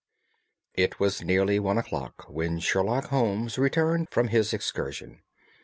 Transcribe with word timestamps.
It 0.73 0.99
was 0.99 1.21
nearly 1.21 1.59
one 1.59 1.77
o'clock 1.77 2.25
when 2.27 2.57
Sherlock 2.59 3.09
Holmes 3.09 3.59
returned 3.59 4.09
from 4.09 4.29
his 4.29 4.51
excursion. 4.51 5.21